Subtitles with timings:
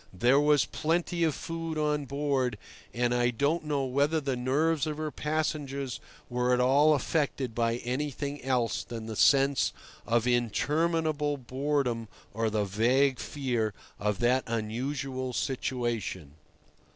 [0.11, 2.57] There was plenty of food on board,
[2.91, 7.75] and I don't know whether the nerves of her passengers were at all affected by
[7.75, 9.71] anything else than the sense
[10.07, 16.31] of interminable boredom or the vague fear of that unusual situation.